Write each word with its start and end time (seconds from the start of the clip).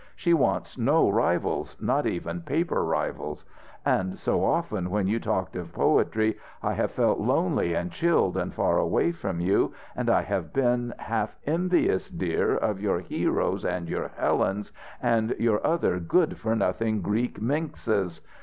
She 0.15 0.33
wants 0.33 0.79
no 0.79 1.11
rivals, 1.11 1.75
not 1.79 2.07
even 2.07 2.41
paper 2.41 2.83
rivals. 2.83 3.45
And 3.85 4.17
so 4.17 4.43
often 4.43 4.89
when 4.89 5.05
you 5.05 5.19
talked 5.19 5.55
of 5.55 5.73
poetry 5.73 6.37
I 6.63 6.73
have 6.73 6.89
felt 6.89 7.19
lonely 7.19 7.75
and 7.75 7.91
chilled 7.91 8.35
and 8.35 8.51
far 8.51 8.79
away 8.79 9.11
from 9.11 9.39
you, 9.39 9.75
and 9.95 10.09
I 10.09 10.23
have 10.23 10.53
been 10.53 10.95
half 10.97 11.35
envious, 11.45 12.09
dear, 12.09 12.55
of 12.57 12.81
your 12.81 12.99
Heros 13.03 13.63
and 13.63 13.87
your 13.87 14.07
Helens, 14.17 14.73
and 15.03 15.35
your 15.37 15.63
other 15.63 15.99
good 15.99 16.39
for 16.39 16.55
nothing 16.55 17.03
Greek 17.03 17.39
minxes. 17.39 18.21